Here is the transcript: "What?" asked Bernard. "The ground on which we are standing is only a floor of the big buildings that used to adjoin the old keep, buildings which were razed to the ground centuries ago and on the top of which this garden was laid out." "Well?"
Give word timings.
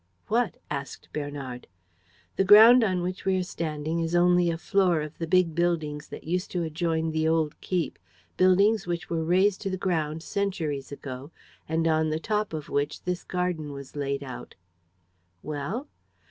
"What?" 0.29 0.57
asked 0.71 1.09
Bernard. 1.13 1.67
"The 2.35 2.43
ground 2.43 2.83
on 2.83 3.03
which 3.03 3.23
we 3.23 3.37
are 3.37 3.43
standing 3.43 3.99
is 3.99 4.15
only 4.15 4.49
a 4.49 4.57
floor 4.57 4.99
of 5.03 5.15
the 5.19 5.27
big 5.27 5.53
buildings 5.53 6.07
that 6.07 6.23
used 6.23 6.49
to 6.53 6.63
adjoin 6.63 7.11
the 7.11 7.27
old 7.27 7.61
keep, 7.61 7.99
buildings 8.35 8.87
which 8.87 9.11
were 9.11 9.23
razed 9.23 9.61
to 9.61 9.69
the 9.69 9.77
ground 9.77 10.23
centuries 10.23 10.91
ago 10.91 11.29
and 11.69 11.87
on 11.87 12.09
the 12.09 12.19
top 12.19 12.51
of 12.51 12.67
which 12.67 13.03
this 13.03 13.23
garden 13.23 13.73
was 13.73 13.95
laid 13.95 14.23
out." 14.23 14.55
"Well?" 15.43 15.87